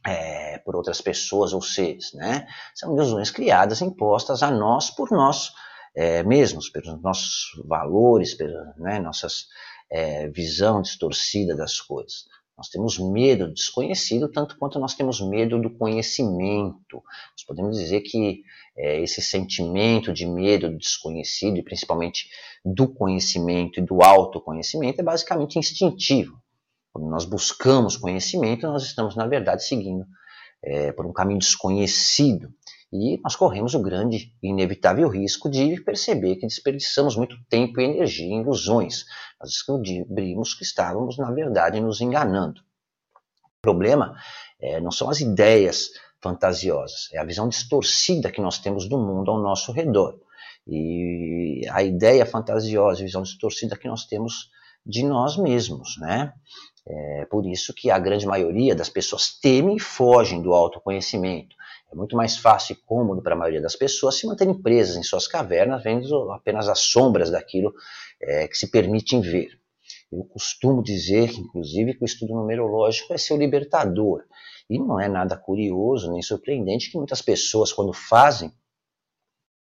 é, 0.06 0.58
por 0.58 0.76
outras 0.76 1.00
pessoas 1.00 1.52
ou 1.52 1.60
seres, 1.60 2.12
né? 2.14 2.46
São 2.74 2.94
ilusões 2.94 3.30
criadas, 3.30 3.82
impostas 3.82 4.42
a 4.42 4.50
nós 4.50 4.90
por 4.90 5.10
nós 5.10 5.52
é, 5.94 6.22
mesmos, 6.22 6.70
pelos 6.70 7.00
nossos 7.02 7.50
valores, 7.66 8.34
pela 8.34 8.74
né, 8.78 9.00
nossas 9.00 9.46
é, 9.90 10.28
visão 10.28 10.80
distorcida 10.80 11.56
das 11.56 11.80
coisas. 11.80 12.24
Nós 12.56 12.68
temos 12.68 12.98
medo 12.98 13.46
do 13.46 13.54
desconhecido, 13.54 14.28
tanto 14.28 14.58
quanto 14.58 14.80
nós 14.80 14.94
temos 14.94 15.20
medo 15.20 15.60
do 15.60 15.70
conhecimento. 15.70 17.02
Nós 17.32 17.44
podemos 17.46 17.76
dizer 17.76 18.00
que 18.00 18.42
é, 18.76 19.00
esse 19.00 19.22
sentimento 19.22 20.12
de 20.12 20.26
medo 20.26 20.68
do 20.68 20.76
desconhecido, 20.76 21.56
e 21.56 21.62
principalmente 21.62 22.28
do 22.64 22.92
conhecimento 22.92 23.78
e 23.78 23.84
do 23.84 24.02
autoconhecimento, 24.02 25.00
é 25.00 25.04
basicamente 25.04 25.58
instintivo. 25.58 26.36
Quando 26.92 27.08
nós 27.08 27.24
buscamos 27.24 27.96
conhecimento, 27.96 28.66
nós 28.66 28.82
estamos, 28.82 29.14
na 29.16 29.26
verdade, 29.26 29.64
seguindo 29.64 30.06
é, 30.62 30.92
por 30.92 31.06
um 31.06 31.12
caminho 31.12 31.38
desconhecido. 31.38 32.52
E 32.92 33.20
nós 33.22 33.36
corremos 33.36 33.74
o 33.74 33.82
grande 33.82 34.34
e 34.42 34.48
inevitável 34.48 35.08
risco 35.08 35.50
de 35.50 35.78
perceber 35.82 36.36
que 36.36 36.46
desperdiçamos 36.46 37.16
muito 37.16 37.36
tempo 37.48 37.80
e 37.80 37.84
energia 37.84 38.26
em 38.26 38.40
ilusões. 38.40 39.04
Nós 39.38 39.50
descobrimos 39.50 40.54
que 40.54 40.64
estávamos, 40.64 41.18
na 41.18 41.30
verdade, 41.30 41.80
nos 41.80 42.00
enganando. 42.00 42.62
O 43.58 43.60
problema 43.60 44.14
é, 44.58 44.80
não 44.80 44.90
são 44.90 45.10
as 45.10 45.20
ideias 45.20 45.90
fantasiosas, 46.20 47.08
é 47.12 47.18
a 47.18 47.24
visão 47.24 47.48
distorcida 47.48 48.30
que 48.30 48.40
nós 48.40 48.58
temos 48.58 48.88
do 48.88 48.98
mundo 48.98 49.30
ao 49.30 49.40
nosso 49.40 49.70
redor. 49.70 50.18
E 50.66 51.66
a 51.70 51.82
ideia 51.82 52.26
fantasiosa, 52.26 53.00
a 53.00 53.04
visão 53.04 53.22
distorcida 53.22 53.76
que 53.76 53.88
nós 53.88 54.06
temos 54.06 54.50
de 54.84 55.02
nós 55.02 55.36
mesmos, 55.36 55.96
né? 55.98 56.32
É 56.90 57.26
por 57.26 57.44
isso 57.44 57.74
que 57.74 57.90
a 57.90 57.98
grande 57.98 58.26
maioria 58.26 58.74
das 58.74 58.88
pessoas 58.88 59.38
temem 59.38 59.76
e 59.76 59.80
fogem 59.80 60.40
do 60.40 60.54
autoconhecimento. 60.54 61.54
É 61.92 61.94
muito 61.94 62.16
mais 62.16 62.38
fácil 62.38 62.72
e 62.72 62.76
cômodo 62.76 63.20
para 63.22 63.34
a 63.34 63.38
maioria 63.38 63.60
das 63.60 63.76
pessoas 63.76 64.16
se 64.16 64.26
manterem 64.26 64.54
presas 64.54 64.96
em 64.96 65.02
suas 65.02 65.26
cavernas, 65.26 65.82
vendo 65.82 66.30
apenas 66.32 66.68
as 66.68 66.80
sombras 66.80 67.30
daquilo 67.30 67.74
é, 68.20 68.48
que 68.48 68.56
se 68.56 68.70
permitem 68.70 69.20
ver. 69.20 69.58
Eu 70.10 70.24
costumo 70.24 70.82
dizer, 70.82 71.30
inclusive, 71.32 71.94
que 71.94 72.02
o 72.02 72.06
estudo 72.06 72.34
numerológico 72.34 73.12
é 73.12 73.18
seu 73.18 73.36
libertador. 73.36 74.24
E 74.68 74.78
não 74.78 74.98
é 74.98 75.08
nada 75.08 75.36
curioso 75.36 76.10
nem 76.10 76.22
surpreendente 76.22 76.90
que 76.90 76.96
muitas 76.96 77.20
pessoas, 77.20 77.72
quando 77.72 77.92
fazem 77.92 78.52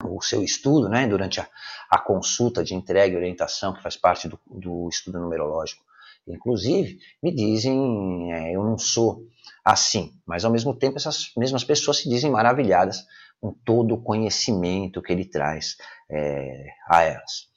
o 0.02 0.20
seu 0.20 0.42
estudo, 0.42 0.88
né, 0.88 1.06
durante 1.06 1.40
a, 1.40 1.48
a 1.90 1.98
consulta 1.98 2.62
de 2.62 2.74
entrega 2.74 3.14
e 3.14 3.16
orientação, 3.16 3.72
que 3.72 3.82
faz 3.82 3.96
parte 3.96 4.28
do, 4.28 4.38
do 4.46 4.88
estudo 4.90 5.18
numerológico, 5.18 5.82
inclusive, 6.26 6.98
me 7.22 7.34
dizem, 7.34 8.32
é, 8.32 8.54
eu 8.54 8.62
não 8.64 8.78
sou 8.78 9.22
assim, 9.64 10.12
mas 10.26 10.44
ao 10.44 10.52
mesmo 10.52 10.76
tempo 10.76 10.96
essas 10.96 11.30
mesmas 11.36 11.64
pessoas 11.64 11.98
se 11.98 12.08
dizem 12.08 12.30
maravilhadas 12.30 13.04
com 13.40 13.52
todo 13.64 13.94
o 13.94 14.02
conhecimento 14.02 15.02
que 15.02 15.12
ele 15.12 15.24
traz 15.24 15.76
é, 16.10 16.66
a 16.88 17.02
elas. 17.02 17.52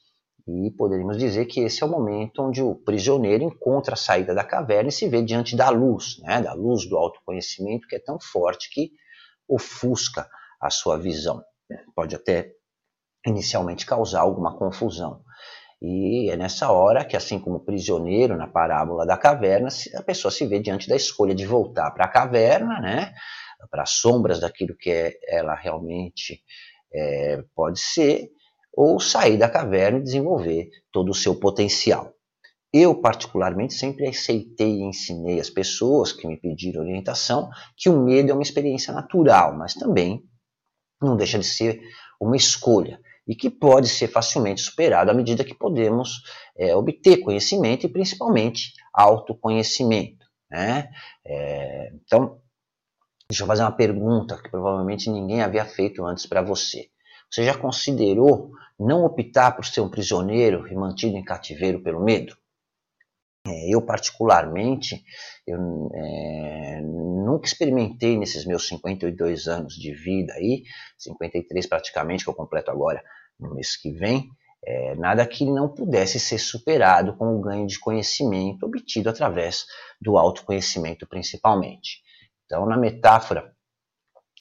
E 0.47 0.71
poderíamos 0.71 1.17
dizer 1.17 1.45
que 1.45 1.59
esse 1.59 1.83
é 1.83 1.85
o 1.85 1.89
momento 1.89 2.41
onde 2.41 2.61
o 2.61 2.73
prisioneiro 2.73 3.43
encontra 3.43 3.93
a 3.93 3.97
saída 3.97 4.33
da 4.33 4.45
caverna 4.45 4.89
e 4.89 4.93
se 4.93 5.07
vê 5.09 5.21
diante 5.21 5.55
da 5.57 5.69
luz, 5.69 6.19
né, 6.19 6.41
da 6.41 6.53
luz 6.53 6.87
do 6.87 6.97
autoconhecimento 6.97 7.87
que 7.87 7.97
é 7.97 7.99
tão 7.99 8.17
forte 8.19 8.69
que 8.71 8.91
ofusca 9.47 10.29
a 10.61 10.69
sua 10.69 10.97
visão. 10.97 11.43
Pode 11.93 12.15
até 12.15 12.53
inicialmente 13.25 13.85
causar 13.85 14.21
alguma 14.21 14.57
confusão. 14.57 15.21
E 15.81 16.31
é 16.31 16.35
nessa 16.35 16.71
hora 16.71 17.05
que, 17.05 17.15
assim 17.15 17.39
como 17.39 17.57
o 17.57 17.63
prisioneiro 17.63 18.35
na 18.35 18.47
parábola 18.47 19.05
da 19.05 19.15
caverna, 19.15 19.69
a 19.95 20.01
pessoa 20.01 20.31
se 20.31 20.45
vê 20.47 20.59
diante 20.59 20.89
da 20.89 20.95
escolha 20.95 21.35
de 21.35 21.45
voltar 21.45 21.91
para 21.91 22.05
a 22.05 22.09
caverna, 22.09 22.79
né, 22.81 23.13
para 23.69 23.83
as 23.83 23.91
sombras 23.91 24.39
daquilo 24.39 24.75
que 24.75 24.89
é, 24.89 25.13
ela 25.27 25.55
realmente 25.55 26.41
é, 26.91 27.43
pode 27.55 27.79
ser, 27.79 28.29
ou 28.73 28.99
sair 28.99 29.37
da 29.37 29.49
caverna 29.49 29.99
e 29.99 30.03
desenvolver 30.03 30.69
todo 30.91 31.09
o 31.09 31.15
seu 31.15 31.39
potencial. 31.39 32.13
Eu, 32.73 32.99
particularmente, 32.99 33.73
sempre 33.73 34.07
aceitei 34.07 34.79
e 34.79 34.83
ensinei 34.83 35.39
as 35.39 35.49
pessoas 35.49 36.11
que 36.11 36.27
me 36.27 36.37
pediram 36.39 36.81
orientação 36.81 37.49
que 37.75 37.87
o 37.87 38.03
medo 38.03 38.31
é 38.31 38.33
uma 38.33 38.43
experiência 38.43 38.93
natural, 38.93 39.55
mas 39.55 39.73
também 39.73 40.23
não 41.01 41.15
deixa 41.15 41.37
de 41.37 41.45
ser 41.45 41.79
uma 42.19 42.35
escolha 42.35 42.99
e 43.27 43.35
que 43.35 43.49
pode 43.49 43.89
ser 43.89 44.07
facilmente 44.07 44.61
superado 44.61 45.11
à 45.11 45.13
medida 45.13 45.43
que 45.43 45.53
podemos 45.53 46.23
é, 46.57 46.75
obter 46.75 47.17
conhecimento 47.17 47.85
e 47.85 47.89
principalmente 47.89 48.73
autoconhecimento. 48.93 50.25
Né? 50.49 50.89
É, 51.25 51.91
então, 51.95 52.39
deixa 53.29 53.43
eu 53.43 53.47
fazer 53.47 53.63
uma 53.63 53.71
pergunta 53.71 54.41
que 54.41 54.49
provavelmente 54.49 55.09
ninguém 55.09 55.41
havia 55.41 55.65
feito 55.65 56.05
antes 56.05 56.25
para 56.25 56.41
você. 56.41 56.89
Você 57.29 57.43
já 57.43 57.57
considerou 57.57 58.51
não 58.79 59.03
optar 59.03 59.51
por 59.51 59.65
ser 59.65 59.81
um 59.81 59.89
prisioneiro 59.89 60.67
e 60.67 60.75
mantido 60.75 61.17
em 61.17 61.23
cativeiro 61.23 61.81
pelo 61.81 62.03
medo? 62.03 62.37
É, 63.47 63.73
eu, 63.73 63.81
particularmente, 63.81 65.03
eu, 65.45 65.57
é, 65.93 66.81
nunca 66.81 67.47
experimentei 67.47 68.17
nesses 68.17 68.45
meus 68.45 68.67
52 68.67 69.47
anos 69.47 69.75
de 69.75 69.93
vida 69.93 70.33
aí, 70.33 70.63
53 70.97 71.65
praticamente, 71.65 72.23
que 72.23 72.29
eu 72.29 72.33
completo 72.33 72.69
agora 72.69 73.01
no 73.39 73.53
mês 73.53 73.77
que 73.77 73.91
vem, 73.91 74.29
é, 74.65 74.95
nada 74.95 75.25
que 75.25 75.45
não 75.45 75.69
pudesse 75.69 76.19
ser 76.19 76.39
superado 76.39 77.15
com 77.15 77.35
o 77.35 77.41
ganho 77.41 77.65
de 77.65 77.79
conhecimento 77.79 78.65
obtido 78.65 79.09
através 79.09 79.65
do 80.01 80.17
autoconhecimento, 80.17 81.07
principalmente. 81.07 82.01
Então, 82.45 82.65
na 82.65 82.77
metáfora 82.77 83.53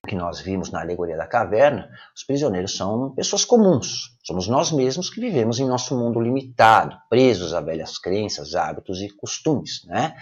que 0.07 0.15
nós 0.15 0.41
vimos 0.41 0.71
na 0.71 0.81
alegoria 0.81 1.17
da 1.17 1.27
caverna, 1.27 1.91
os 2.15 2.25
prisioneiros 2.25 2.77
são 2.77 3.11
pessoas 3.15 3.45
comuns. 3.45 4.17
Somos 4.25 4.49
nós 4.49 4.73
mesmos 4.73 5.11
que 5.11 5.21
vivemos 5.21 5.59
em 5.61 5.67
nosso 5.67 5.97
mundo 5.99 6.21
limitado, 6.21 6.97
presos 7.11 7.53
a 7.53 7.61
velhas 7.61 7.99
crenças, 7.99 8.55
hábitos 8.55 9.03
e 9.03 9.09
costumes. 9.11 9.85
Né? 9.85 10.17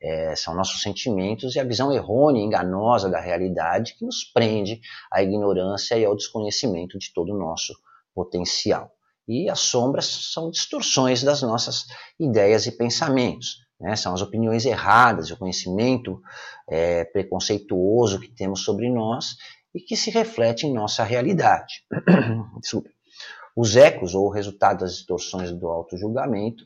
É, 0.00 0.36
são 0.36 0.54
nossos 0.54 0.80
sentimentos 0.80 1.56
e 1.56 1.60
a 1.60 1.64
visão 1.64 1.92
errônea 1.92 2.40
e 2.40 2.44
enganosa 2.44 3.10
da 3.10 3.20
realidade 3.20 3.94
que 3.94 4.04
nos 4.04 4.22
prende 4.22 4.80
à 5.10 5.22
ignorância 5.22 5.96
e 5.98 6.04
ao 6.04 6.16
desconhecimento 6.16 6.98
de 6.98 7.12
todo 7.12 7.32
o 7.32 7.38
nosso 7.38 7.74
potencial. 8.14 8.92
E 9.26 9.48
as 9.48 9.60
sombras 9.60 10.06
são 10.06 10.50
distorções 10.50 11.22
das 11.22 11.42
nossas 11.42 11.86
ideias 12.18 12.66
e 12.66 12.72
pensamentos. 12.72 13.69
Né? 13.80 13.96
São 13.96 14.12
as 14.12 14.20
opiniões 14.20 14.66
erradas, 14.66 15.30
o 15.30 15.36
conhecimento 15.36 16.20
é, 16.68 17.04
preconceituoso 17.04 18.20
que 18.20 18.28
temos 18.28 18.62
sobre 18.62 18.90
nós 18.90 19.36
e 19.74 19.80
que 19.80 19.96
se 19.96 20.10
reflete 20.10 20.66
em 20.66 20.74
nossa 20.74 21.02
realidade. 21.02 21.84
Os 23.56 23.76
ecos, 23.76 24.14
ou 24.14 24.26
o 24.26 24.30
resultado 24.30 24.80
das 24.80 24.94
distorções 24.94 25.50
do 25.52 25.66
auto-julgamento, 25.66 26.64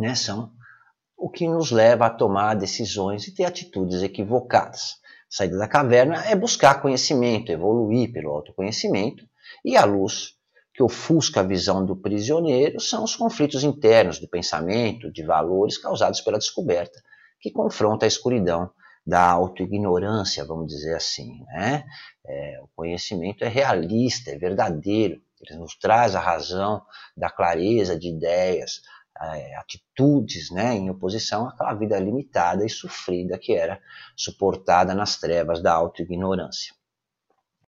né, 0.00 0.14
são 0.14 0.52
o 1.16 1.28
que 1.28 1.46
nos 1.46 1.70
leva 1.70 2.06
a 2.06 2.10
tomar 2.10 2.54
decisões 2.54 3.26
e 3.26 3.34
ter 3.34 3.44
atitudes 3.44 4.02
equivocadas. 4.02 5.00
Saída 5.28 5.58
da 5.58 5.68
caverna 5.68 6.24
é 6.24 6.36
buscar 6.36 6.80
conhecimento, 6.80 7.50
evoluir 7.50 8.12
pelo 8.12 8.30
autoconhecimento, 8.30 9.26
e 9.64 9.76
a 9.76 9.84
luz 9.84 10.36
que 10.74 10.82
ofusca 10.82 11.40
a 11.40 11.44
visão 11.44 11.84
do 11.84 11.94
prisioneiro 11.94 12.80
são 12.80 13.04
os 13.04 13.14
conflitos 13.14 13.62
internos 13.62 14.18
do 14.18 14.28
pensamento, 14.28 15.12
de 15.12 15.22
valores 15.22 15.76
causados 15.76 16.20
pela 16.20 16.38
descoberta, 16.38 17.02
que 17.40 17.50
confronta 17.50 18.06
a 18.06 18.08
escuridão 18.08 18.70
da 19.06 19.28
autoignorância, 19.30 20.44
vamos 20.44 20.68
dizer 20.68 20.94
assim. 20.94 21.42
Né? 21.46 21.84
É, 22.26 22.60
o 22.62 22.68
conhecimento 22.74 23.44
é 23.44 23.48
realista, 23.48 24.30
é 24.30 24.38
verdadeiro, 24.38 25.20
ele 25.40 25.58
nos 25.58 25.76
traz 25.76 26.14
a 26.14 26.20
razão 26.20 26.80
da 27.16 27.28
clareza 27.28 27.98
de 27.98 28.08
ideias, 28.08 28.80
é, 29.20 29.56
atitudes 29.56 30.50
né, 30.50 30.74
em 30.74 30.88
oposição 30.88 31.48
àquela 31.48 31.74
vida 31.74 31.98
limitada 31.98 32.64
e 32.64 32.70
sofrida 32.70 33.38
que 33.38 33.52
era 33.52 33.80
suportada 34.16 34.94
nas 34.94 35.18
trevas 35.18 35.60
da 35.60 35.72
autoignorância. 35.72 36.72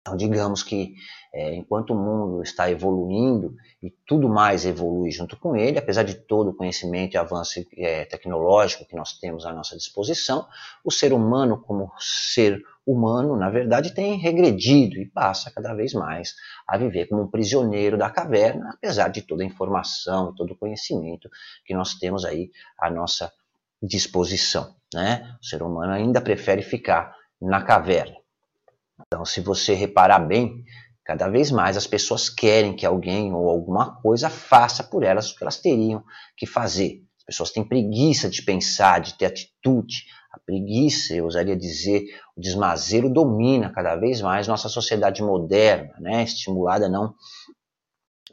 Então, 0.02 0.18
digamos 0.18 0.64
que 0.64 0.96
é, 1.32 1.54
enquanto 1.54 1.92
o 1.92 1.96
mundo 1.96 2.42
está 2.42 2.70
evoluindo 2.72 3.56
e 3.82 3.92
tudo 4.06 4.28
mais 4.28 4.66
evolui 4.66 5.12
junto 5.12 5.38
com 5.38 5.56
ele, 5.56 5.78
apesar 5.78 6.02
de 6.04 6.16
todo 6.16 6.50
o 6.50 6.56
conhecimento 6.56 7.14
e 7.14 7.18
avanço 7.18 7.64
é, 7.78 8.06
tecnológico 8.06 8.86
que 8.86 8.96
nós 8.96 9.20
temos 9.20 9.46
à 9.46 9.54
nossa 9.54 9.78
disposição, 9.78 10.48
o 10.84 10.92
ser 10.92 11.14
humano, 11.14 11.62
como 11.62 11.92
ser 12.00 12.62
humano, 12.86 13.38
na 13.38 13.50
verdade, 13.50 13.94
tem 13.94 14.18
regredido 14.18 14.98
e 14.98 15.06
passa 15.06 15.52
cada 15.52 15.74
vez 15.76 15.94
mais 15.94 16.34
a 16.68 16.78
viver 16.78 17.06
como 17.06 17.22
um 17.22 17.30
prisioneiro 17.30 17.96
da 17.96 18.10
caverna, 18.10 18.72
apesar 18.74 19.10
de 19.10 19.22
toda 19.22 19.44
a 19.44 19.46
informação 19.46 20.32
e 20.32 20.36
todo 20.36 20.52
o 20.52 20.58
conhecimento 20.58 21.30
que 21.64 21.76
nós 21.76 21.94
temos 21.94 22.26
aí 22.26 22.50
à 22.78 22.90
nossa 22.90 23.32
disposição. 23.82 24.76
Né? 24.94 25.38
O 25.40 25.46
ser 25.46 25.62
humano 25.62 25.94
ainda 25.94 26.20
prefere 26.20 26.64
ficar 26.64 27.16
na 27.40 27.62
caverna. 27.62 28.21
Então, 29.08 29.26
se 29.26 29.42
você 29.42 29.74
reparar 29.74 30.20
bem, 30.20 30.64
Cada 31.04 31.28
vez 31.28 31.52
mais 31.52 31.76
as 31.76 31.88
pessoas 31.88 32.30
querem 32.30 32.76
que 32.76 32.86
alguém 32.86 33.34
ou 33.34 33.50
alguma 33.50 34.00
coisa 34.02 34.30
faça 34.30 34.84
por 34.84 35.04
elas 35.04 35.32
o 35.32 35.36
que 35.36 35.44
elas 35.44 35.60
teriam 35.60 36.04
que 36.38 36.46
fazer. 36.46 37.04
As 37.18 37.26
pessoas 37.26 37.52
têm 37.52 37.68
preguiça 37.68 38.30
de 38.30 38.42
pensar, 38.44 39.02
de 39.02 39.18
ter 39.18 39.26
atitude. 39.26 40.06
A 40.32 40.40
preguiça, 40.40 41.14
eu 41.14 41.26
usaria 41.26 41.56
dizer, 41.56 42.04
o 42.36 42.40
desmazeiro 42.40 43.10
domina 43.10 43.72
cada 43.74 43.96
vez 43.96 44.22
mais 44.22 44.48
nossa 44.48 44.70
sociedade 44.70 45.22
moderna, 45.22 45.94
né? 46.00 46.24
estimulada 46.24 46.88
não 46.88 47.14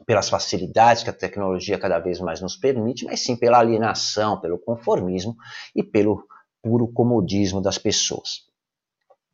pelas 0.05 0.29
facilidades 0.29 1.03
que 1.03 1.09
a 1.09 1.13
tecnologia 1.13 1.77
cada 1.77 1.99
vez 1.99 2.21
mais 2.21 2.39
nos 2.39 2.55
permite, 2.55 3.03
mas 3.03 3.21
sim 3.21 3.35
pela 3.35 3.59
alienação, 3.59 4.39
pelo 4.39 4.57
conformismo 4.57 5.35
e 5.75 5.83
pelo 5.83 6.25
puro 6.63 6.87
comodismo 6.87 7.61
das 7.61 7.77
pessoas. 7.77 8.48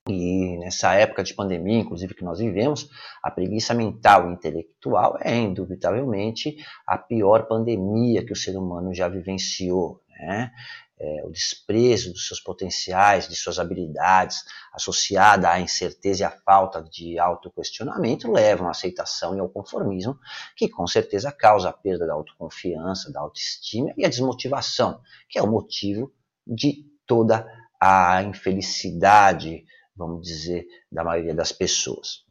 E 0.07 0.57
nessa 0.59 0.93
época 0.93 1.23
de 1.23 1.33
pandemia, 1.33 1.79
inclusive 1.79 2.13
que 2.13 2.23
nós 2.23 2.37
vivemos, 2.37 2.87
a 3.23 3.31
preguiça 3.31 3.73
mental 3.73 4.29
e 4.29 4.33
intelectual 4.33 5.17
é 5.19 5.35
indubitavelmente 5.35 6.57
a 6.85 6.97
pior 6.97 7.47
pandemia 7.47 8.23
que 8.23 8.31
o 8.31 8.35
ser 8.35 8.55
humano 8.55 8.93
já 8.93 9.07
vivenciou. 9.07 10.01
Né? 10.09 10.51
é, 10.99 11.23
o 11.25 11.29
desprezo 11.29 12.11
dos 12.11 12.27
seus 12.27 12.39
potenciais, 12.39 13.27
de 13.27 13.35
suas 13.35 13.59
habilidades, 13.59 14.43
associada 14.73 15.49
à 15.49 15.59
incerteza 15.59 16.23
e 16.23 16.25
à 16.25 16.31
falta 16.31 16.81
de 16.81 17.19
autoquestionamento, 17.19 18.31
levam 18.31 18.67
à 18.67 18.71
aceitação 18.71 19.35
e 19.35 19.39
ao 19.39 19.49
conformismo, 19.49 20.17
que 20.55 20.69
com 20.69 20.87
certeza 20.87 21.31
causa 21.31 21.69
a 21.69 21.73
perda 21.73 22.07
da 22.07 22.13
autoconfiança, 22.13 23.11
da 23.11 23.19
autoestima 23.19 23.93
e 23.97 24.05
a 24.05 24.09
desmotivação, 24.09 25.01
que 25.29 25.37
é 25.37 25.41
o 25.41 25.51
motivo 25.51 26.11
de 26.47 26.85
toda 27.05 27.45
a 27.79 28.23
infelicidade, 28.23 29.65
vamos 29.95 30.21
dizer, 30.21 30.65
da 30.91 31.03
maioria 31.03 31.33
das 31.33 31.51
pessoas. 31.51 32.25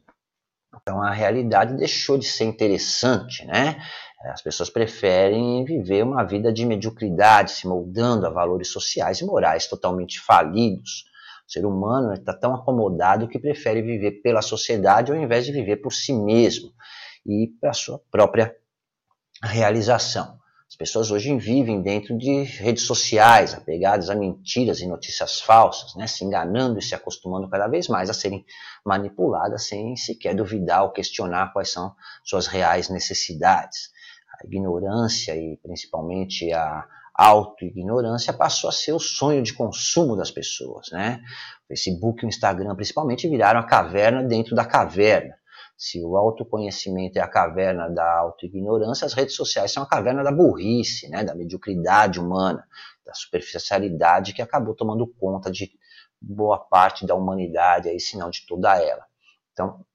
Então 0.81 1.01
a 1.01 1.11
realidade 1.11 1.75
deixou 1.75 2.17
de 2.17 2.25
ser 2.25 2.45
interessante, 2.45 3.45
né? 3.45 3.81
As 4.25 4.41
pessoas 4.41 4.69
preferem 4.69 5.63
viver 5.63 6.03
uma 6.03 6.23
vida 6.23 6.51
de 6.51 6.65
mediocridade, 6.65 7.51
se 7.51 7.67
moldando 7.67 8.25
a 8.25 8.29
valores 8.29 8.69
sociais 8.69 9.21
e 9.21 9.25
morais 9.25 9.67
totalmente 9.67 10.19
falidos. 10.19 11.05
O 11.47 11.51
ser 11.51 11.65
humano 11.65 12.13
está 12.13 12.33
tão 12.33 12.55
acomodado 12.55 13.27
que 13.27 13.37
prefere 13.37 13.81
viver 13.81 14.21
pela 14.23 14.41
sociedade 14.41 15.11
ao 15.11 15.17
invés 15.17 15.45
de 15.45 15.51
viver 15.51 15.77
por 15.77 15.93
si 15.93 16.11
mesmo 16.11 16.71
e 17.25 17.47
para 17.61 17.71
sua 17.71 17.99
própria 18.11 18.55
realização. 19.43 20.39
As 20.75 20.77
pessoas 20.77 21.09
hoje 21.09 21.33
vivem 21.37 21.81
dentro 21.81 22.17
de 22.17 22.43
redes 22.43 22.83
sociais, 22.83 23.53
apegadas 23.53 24.09
a 24.09 24.15
mentiras 24.15 24.81
e 24.81 24.85
notícias 24.85 25.39
falsas, 25.39 25.95
né, 25.95 26.05
se 26.05 26.25
enganando 26.25 26.77
e 26.77 26.81
se 26.81 26.93
acostumando 26.93 27.49
cada 27.49 27.65
vez 27.69 27.87
mais 27.87 28.09
a 28.09 28.13
serem 28.13 28.45
manipuladas 28.85 29.69
sem 29.69 29.95
sequer 29.95 30.35
duvidar 30.35 30.83
ou 30.83 30.91
questionar 30.91 31.53
quais 31.53 31.71
são 31.71 31.95
suas 32.25 32.47
reais 32.47 32.89
necessidades 32.89 33.89
a 34.33 34.45
ignorância 34.45 35.33
e 35.33 35.57
principalmente 35.63 36.51
a 36.51 36.85
autoignorância 37.13 38.33
passou 38.33 38.69
a 38.69 38.73
ser 38.73 38.91
o 38.91 38.99
sonho 38.99 39.41
de 39.41 39.53
consumo 39.53 40.17
das 40.17 40.29
pessoas, 40.29 40.89
né? 40.91 41.21
O 41.63 41.67
Facebook 41.69 42.21
e 42.21 42.25
o 42.25 42.27
Instagram 42.27 42.75
principalmente 42.75 43.29
viraram 43.29 43.61
a 43.61 43.65
caverna 43.65 44.21
dentro 44.21 44.53
da 44.53 44.65
caverna. 44.65 45.37
Se 45.77 46.03
o 46.03 46.15
autoconhecimento 46.15 47.17
é 47.17 47.21
a 47.21 47.27
caverna 47.27 47.89
da 47.89 48.19
autoignorância, 48.19 49.05
as 49.05 49.13
redes 49.13 49.35
sociais 49.35 49.71
são 49.71 49.83
a 49.83 49.87
caverna 49.87 50.23
da 50.23 50.31
burrice, 50.31 51.09
né? 51.09 51.23
da 51.23 51.35
mediocridade 51.35 52.19
humana, 52.19 52.65
da 53.05 53.13
superficialidade 53.13 54.33
que 54.33 54.41
acabou 54.41 54.73
tomando 54.73 55.05
conta 55.05 55.51
de 55.51 55.71
boa 56.21 56.57
parte 56.57 57.05
da 57.05 57.13
humanidade, 57.13 57.89
aí, 57.89 57.99
se 57.99 58.17
não 58.17 58.29
de 58.29 58.45
toda 58.47 58.81
ela. 58.81 59.05
Então, 59.51 59.85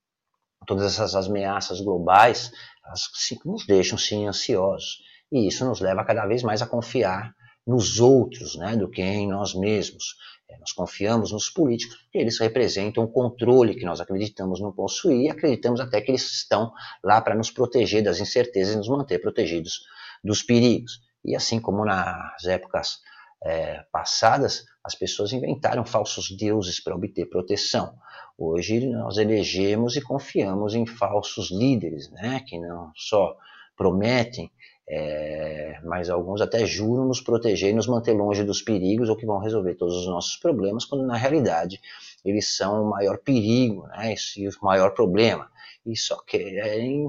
todas 0.66 0.84
essas 0.84 1.14
ameaças 1.26 1.80
globais 1.80 2.52
elas 2.84 3.02
nos 3.44 3.66
deixam 3.66 3.98
sim 3.98 4.26
ansiosos. 4.26 4.98
E 5.32 5.46
isso 5.46 5.64
nos 5.64 5.80
leva 5.80 6.04
cada 6.04 6.26
vez 6.26 6.42
mais 6.42 6.60
a 6.60 6.66
confiar 6.66 7.34
nos 7.66 8.00
outros 8.00 8.56
né, 8.56 8.76
do 8.76 8.90
que 8.90 9.02
em 9.02 9.28
nós 9.28 9.54
mesmos. 9.54 10.16
É, 10.50 10.58
nós 10.58 10.72
confiamos 10.72 11.30
nos 11.32 11.48
políticos 11.48 11.96
porque 11.96 12.18
eles 12.18 12.38
representam 12.38 13.04
o 13.04 13.08
controle 13.08 13.76
que 13.76 13.84
nós 13.84 14.00
acreditamos 14.00 14.60
não 14.60 14.72
possuir 14.72 15.22
e 15.22 15.30
acreditamos 15.30 15.80
até 15.80 16.00
que 16.00 16.10
eles 16.10 16.30
estão 16.30 16.72
lá 17.02 17.20
para 17.20 17.34
nos 17.34 17.50
proteger 17.50 18.02
das 18.02 18.18
incertezas 18.18 18.74
e 18.74 18.78
nos 18.78 18.88
manter 18.88 19.20
protegidos 19.20 19.84
dos 20.22 20.42
perigos. 20.42 21.00
E 21.24 21.36
assim 21.36 21.60
como 21.60 21.84
nas 21.84 22.44
épocas 22.44 23.00
é, 23.44 23.84
passadas, 23.92 24.64
as 24.82 24.94
pessoas 24.94 25.32
inventaram 25.32 25.84
falsos 25.84 26.30
deuses 26.36 26.80
para 26.80 26.94
obter 26.94 27.26
proteção. 27.26 27.94
Hoje 28.36 28.86
nós 28.86 29.18
elegemos 29.18 29.96
e 29.96 30.00
confiamos 30.00 30.74
em 30.74 30.86
falsos 30.86 31.50
líderes, 31.50 32.10
né, 32.10 32.40
que 32.46 32.58
não 32.58 32.90
só 32.96 33.36
prometem, 33.76 34.50
é, 34.92 35.80
mas 35.84 36.10
alguns 36.10 36.40
até 36.40 36.66
juram 36.66 37.06
nos 37.06 37.20
proteger 37.20 37.70
e 37.70 37.72
nos 37.72 37.86
manter 37.86 38.12
longe 38.12 38.42
dos 38.42 38.60
perigos 38.60 39.08
ou 39.08 39.16
que 39.16 39.24
vão 39.24 39.38
resolver 39.38 39.76
todos 39.76 39.94
os 39.94 40.06
nossos 40.08 40.36
problemas, 40.36 40.84
quando 40.84 41.06
na 41.06 41.16
realidade 41.16 41.80
eles 42.24 42.56
são 42.56 42.82
o 42.82 42.90
maior 42.90 43.18
perigo 43.18 43.86
né, 43.86 44.16
e 44.36 44.48
o 44.48 44.52
maior 44.62 44.92
problema. 44.92 45.48
E 45.86 45.96
só 45.96 46.20
querem, 46.24 47.08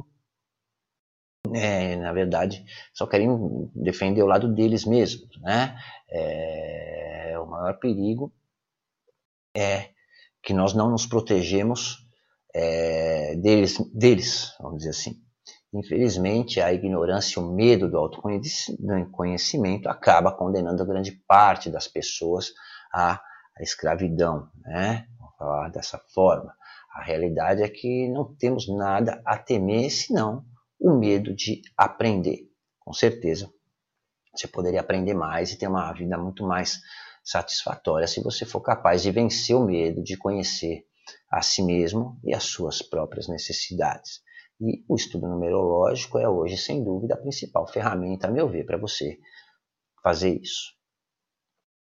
é, 1.51 1.95
na 1.95 2.13
verdade, 2.13 2.63
só 2.93 3.07
querem 3.07 3.27
defender 3.73 4.21
o 4.21 4.27
lado 4.27 4.53
deles 4.53 4.85
mesmos. 4.85 5.35
Né? 5.41 5.75
É, 6.07 7.35
o 7.39 7.47
maior 7.47 7.79
perigo 7.79 8.31
é 9.57 9.89
que 10.43 10.53
nós 10.53 10.75
não 10.75 10.91
nos 10.91 11.07
protegemos 11.07 12.07
é, 12.53 13.35
deles, 13.37 13.79
deles, 13.91 14.55
vamos 14.59 14.77
dizer 14.77 14.91
assim. 14.91 15.30
Infelizmente, 15.73 16.59
a 16.59 16.73
ignorância 16.73 17.39
e 17.39 17.43
o 17.43 17.47
medo 17.47 17.89
do 17.89 17.97
autoconhecimento 17.97 19.87
acaba 19.87 20.31
condenando 20.31 20.85
grande 20.85 21.13
parte 21.25 21.69
das 21.69 21.87
pessoas 21.87 22.51
à, 22.93 23.21
escravidão, 23.59 24.49
né? 24.57 25.07
Vamos 25.19 25.35
falar 25.37 25.69
dessa 25.69 25.99
forma. 26.13 26.53
A 26.93 27.03
realidade 27.03 27.61
é 27.61 27.69
que 27.69 28.09
não 28.09 28.35
temos 28.35 28.67
nada 28.67 29.21
a 29.25 29.37
temer 29.37 29.89
senão 29.91 30.43
o 30.79 30.97
medo 30.97 31.33
de 31.33 31.61
aprender. 31.77 32.49
Com 32.79 32.91
certeza, 32.91 33.53
você 34.33 34.47
poderia 34.47 34.81
aprender 34.81 35.13
mais 35.13 35.51
e 35.51 35.57
ter 35.57 35.67
uma 35.67 35.93
vida 35.93 36.17
muito 36.17 36.43
mais 36.43 36.79
satisfatória 37.23 38.07
se 38.07 38.21
você 38.21 38.45
for 38.45 38.61
capaz 38.61 39.03
de 39.03 39.11
vencer 39.11 39.55
o 39.55 39.63
medo 39.63 40.03
de 40.03 40.17
conhecer 40.17 40.85
a 41.29 41.41
si 41.41 41.61
mesmo 41.61 42.19
e 42.23 42.33
as 42.33 42.43
suas 42.43 42.81
próprias 42.81 43.27
necessidades. 43.27 44.21
E 44.61 44.85
o 44.87 44.95
estudo 44.95 45.27
numerológico 45.27 46.19
é 46.19 46.29
hoje, 46.29 46.55
sem 46.55 46.83
dúvida, 46.83 47.15
a 47.15 47.17
principal 47.17 47.65
ferramenta, 47.65 48.27
a 48.27 48.31
meu 48.31 48.47
ver, 48.47 48.63
para 48.63 48.77
você 48.77 49.17
fazer 50.03 50.39
isso. 50.39 50.73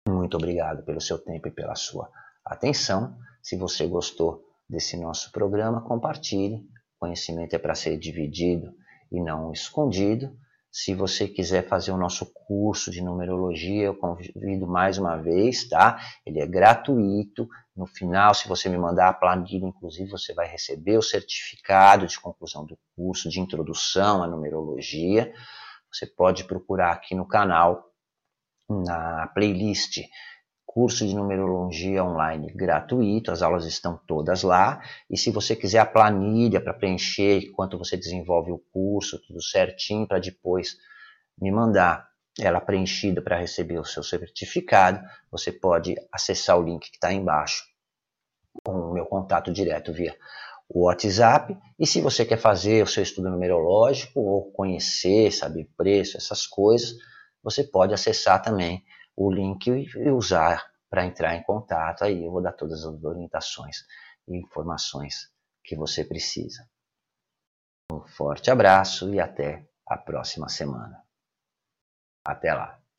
Muito 0.09 0.37
obrigado 0.37 0.85
pelo 0.85 1.01
seu 1.01 1.19
tempo 1.19 1.47
e 1.47 1.53
pela 1.53 1.77
sua 1.77 2.11
atenção. 2.45 3.17
Se 3.41 3.57
você 3.57 3.87
gostou 3.87 4.45
desse 4.69 4.97
nosso 4.97 5.31
programa, 5.31 5.83
compartilhe. 5.83 6.69
Conhecimento 6.99 7.55
é 7.55 7.59
para 7.59 7.77
ser 7.77 7.97
dividido 7.97 8.75
e 9.13 9.23
não 9.23 9.53
escondido. 9.53 10.37
Se 10.71 10.93
você 10.95 11.29
quiser 11.29 11.69
fazer 11.69 11.93
o 11.93 11.97
nosso 11.97 12.33
curso 12.35 12.91
de 12.91 13.01
numerologia, 13.01 13.85
eu 13.85 13.95
convido 13.95 14.67
mais 14.67 14.99
uma 14.99 15.17
vez, 15.17 15.69
tá? 15.69 16.01
Ele 16.27 16.41
é 16.41 16.47
gratuito. 16.47 17.49
No 17.77 17.87
final, 17.87 18.35
se 18.35 18.47
você 18.47 18.69
me 18.69 18.79
mandar 18.79 19.09
a 19.09 19.13
planilha, 19.13 19.67
inclusive, 19.67 20.11
você 20.11 20.33
vai 20.33 20.47
receber 20.47 20.97
o 20.97 21.03
certificado 21.03 22.07
de 22.07 22.21
conclusão 22.21 22.65
do 22.65 22.79
curso 22.95 23.29
de 23.29 23.41
introdução 23.41 24.23
à 24.23 24.27
numerologia. 24.29 25.33
Você 25.93 26.07
pode 26.07 26.45
procurar 26.45 26.93
aqui 26.93 27.15
no 27.15 27.27
canal, 27.27 27.85
na 28.69 29.27
playlist 29.29 29.99
curso 30.75 31.07
de 31.07 31.15
numerologia 31.15 32.03
online 32.03 32.53
gratuito, 32.53 33.31
as 33.31 33.43
aulas 33.43 33.65
estão 33.65 33.97
todas 34.09 34.43
lá. 34.43 34.83
E 35.09 35.17
se 35.17 35.31
você 35.31 35.55
quiser 35.55 35.79
a 35.79 35.87
planilha 35.87 36.61
para 36.61 36.75
preencher 36.75 37.45
enquanto 37.45 37.79
você 37.79 37.97
desenvolve 37.97 38.51
o 38.51 38.59
curso, 38.73 39.21
tudo 39.25 39.41
certinho, 39.41 40.07
para 40.09 40.19
depois 40.19 40.77
me 41.41 41.53
mandar 41.53 42.09
ela 42.39 42.61
preenchida 42.61 43.23
para 43.23 43.39
receber 43.39 43.79
o 43.79 43.85
seu 43.85 44.03
certificado, 44.03 45.01
você 45.31 45.53
pode 45.53 45.95
acessar 46.13 46.59
o 46.59 46.63
link 46.63 46.91
que 46.91 46.97
está 46.97 47.13
embaixo 47.13 47.65
com 48.65 48.73
o 48.73 48.93
meu 48.93 49.07
contato 49.07 49.53
direto 49.53 49.93
via 49.93 50.17
WhatsApp. 50.69 51.57
E 51.79 51.87
se 51.87 52.01
você 52.01 52.25
quer 52.25 52.39
fazer 52.39 52.83
o 52.83 52.87
seu 52.87 53.03
estudo 53.03 53.31
numerológico 53.31 54.21
ou 54.21 54.51
conhecer, 54.53 55.31
saber 55.33 55.71
preço, 55.77 56.17
essas 56.17 56.47
coisas, 56.47 56.97
você 57.43 57.63
pode 57.63 57.95
acessar 57.95 58.43
também 58.43 58.85
o 59.17 59.31
link 59.31 59.69
e 59.69 60.11
usar 60.11 60.65
para 60.91 61.05
entrar 61.05 61.37
em 61.37 61.43
contato. 61.43 62.03
Aí 62.03 62.25
eu 62.25 62.33
vou 62.33 62.43
dar 62.43 62.53
todas 62.53 62.85
as 62.85 63.05
orientações 63.05 63.85
e 64.27 64.37
informações 64.37 65.31
que 65.63 65.77
você 65.77 66.05
precisa. 66.05 66.69
Um 67.93 68.01
forte 68.01 68.51
abraço 68.51 69.13
e 69.13 69.21
até 69.21 69.67
a 69.87 69.97
próxima 69.97 70.49
semana. 70.49 71.04
Até 72.25 72.53
lá! 72.55 72.84